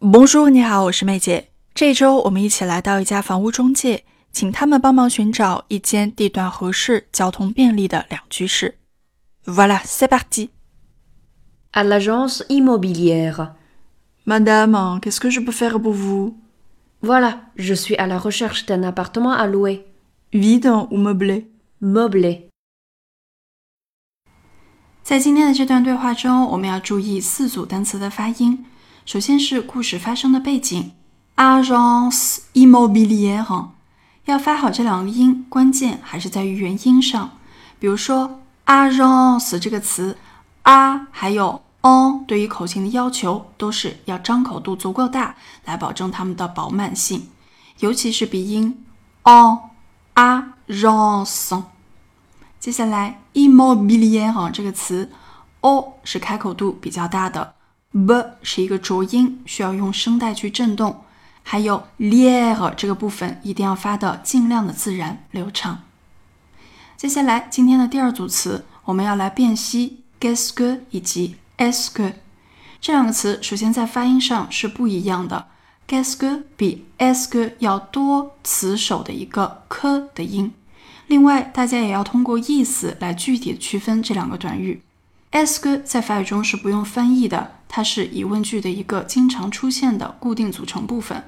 [0.00, 1.48] Bonjour，你好，我是妹姐。
[1.74, 8.76] 这周我们一起来到一家房屋中介，请他们帮忙寻找一间地段合适、交通便利的两居室。
[9.44, 10.50] Voilà, c'est parti.
[11.72, 13.54] À l'agence immobilière.
[14.24, 16.36] Madame, qu'est-ce que je peux faire pour vous?
[17.02, 19.86] Voilà, je suis à la recherche d'un appartement à louer.
[20.32, 21.48] Vide ou meublé?
[21.82, 22.50] Meublé.
[25.02, 28.64] 在今天的这段对话中，我们要注意四组单词的发音。
[29.08, 30.92] 首先是故事发生的背景
[31.36, 33.68] ，agence immobilière。
[34.26, 37.30] 要发好这两个音，关键还是在于元音上。
[37.78, 40.18] 比如说，agence 这个词
[40.64, 47.30] ，a 还有 on 对于口型的要求都是要张口度足够大，来保证它们的饱满性。
[47.78, 48.84] 尤其是鼻音
[49.24, 49.70] on
[50.68, 51.62] agence。
[52.60, 55.10] 接下来，immobilière 这个词
[55.62, 57.54] ，o 是开口度比较大的。
[57.92, 61.04] B 是一个浊音，需要用声带去震动。
[61.42, 65.82] 还有 lier 这个部分一定要发的尽量的自然流畅。
[66.96, 72.12] 接下来今天的第二组词，我们要来辨析 gasque 以及 esque
[72.80, 73.42] 这两个词。
[73.42, 75.46] 首先在发音上是不一样的
[75.88, 80.52] ，gasque 比 esque 要多词首的一个 k 的音。
[81.06, 84.82] 另外，大家也要通过意思来具体区分这两个短语。
[85.32, 87.57] esque 在法语中是不用翻译的。
[87.78, 91.22] 它是疑问句的一个经常出现的固定组成部分，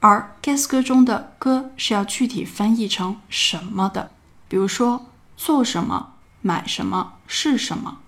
[0.00, 4.10] 而 gasque 中的歌是要具体翻译成什么的，
[4.48, 5.04] 比如说
[5.36, 7.98] 做什么、买什么、是什么。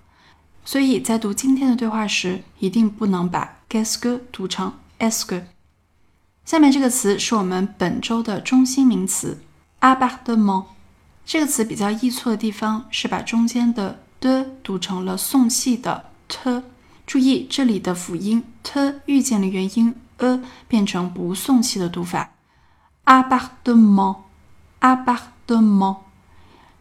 [0.65, 5.43] 所以在读今天的对话时，一定不能把 gasque 读成 esque。
[6.47, 9.43] 下面这个词是我们本周的中心名词
[9.81, 10.69] a b a r t e m e n t。
[11.27, 16.63] 这个词比较易错的地方是把中间的的读成了送气的 t。
[17.07, 22.31] 注意这里的辅音 t 遇见了元音 a，变成不送气的读法。
[23.05, 24.21] a b a r d e m e n t
[24.81, 26.01] a b a r d e m e n t。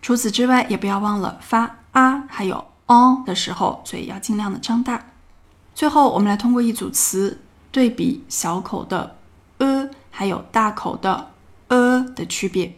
[0.02, 5.06] 除此之外，也不要忘了发 a 还有 on 的时候，嘴要尽量的张大。
[5.76, 7.42] 最后，我们来通过一组词
[7.72, 9.18] 对比小口的
[9.58, 11.32] a 还有大口的
[11.68, 12.78] a 的区别。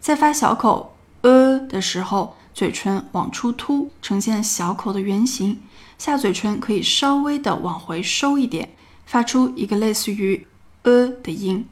[0.00, 5.60] 在发小口 a 的时候，嘴唇往出凸，呈现小口的圆形。
[5.98, 10.46] 下嘴唇可以稍微的往回收一点，发出一个类似于
[10.82, 11.66] 呃的音，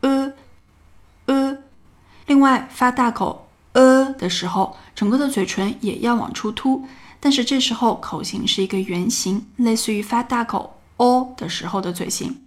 [0.00, 0.32] 呃
[1.26, 1.58] 呃。
[2.26, 6.86] 另外，发大口呃的时候，整个的嘴唇也要往出凸，
[7.18, 12.42] 但是这时候口型是一个圆形，类似于发大口 o 的时候的嘴型。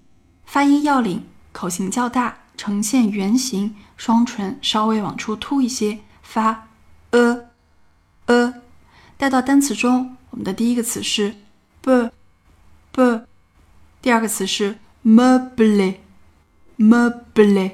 [0.45, 6.67] 发音要领，口型较大，呈现圆形，双唇稍微往出凸一些，发
[7.11, 7.44] 呃呃。
[9.17, 10.15] 带到单词中。
[10.31, 11.35] 我们的第一个词是
[11.81, 13.21] b，b，
[14.01, 17.71] 第二个词是 meuble，meuble。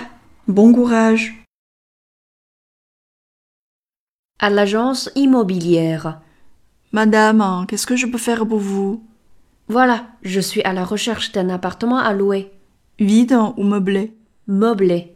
[0.47, 1.33] bon courage.
[4.39, 6.21] À l'agence immobilière.
[6.91, 9.03] Madame, qu'est-ce que je peux faire pour vous?
[9.67, 12.51] Voilà, je suis à la recherche d'un appartement à louer.
[12.99, 14.15] Vide ou meublé?
[14.47, 15.15] Meublé.